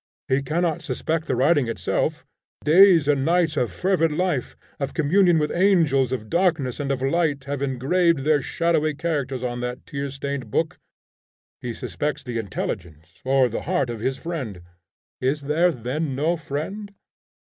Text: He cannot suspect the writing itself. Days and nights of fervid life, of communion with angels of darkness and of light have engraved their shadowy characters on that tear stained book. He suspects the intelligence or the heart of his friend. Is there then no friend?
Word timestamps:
He 0.27 0.41
cannot 0.41 0.81
suspect 0.81 1.27
the 1.27 1.35
writing 1.35 1.67
itself. 1.67 2.25
Days 2.63 3.07
and 3.07 3.23
nights 3.23 3.55
of 3.55 3.71
fervid 3.71 4.11
life, 4.11 4.57
of 4.79 4.95
communion 4.95 5.37
with 5.37 5.51
angels 5.51 6.11
of 6.11 6.27
darkness 6.27 6.79
and 6.79 6.91
of 6.91 7.03
light 7.03 7.43
have 7.43 7.61
engraved 7.61 8.21
their 8.23 8.41
shadowy 8.41 8.95
characters 8.95 9.43
on 9.43 9.59
that 9.61 9.85
tear 9.85 10.09
stained 10.09 10.49
book. 10.49 10.79
He 11.61 11.71
suspects 11.71 12.23
the 12.23 12.39
intelligence 12.39 13.21
or 13.23 13.47
the 13.47 13.61
heart 13.69 13.91
of 13.91 13.99
his 13.99 14.17
friend. 14.17 14.63
Is 15.21 15.41
there 15.41 15.69
then 15.71 16.15
no 16.15 16.35
friend? 16.35 16.95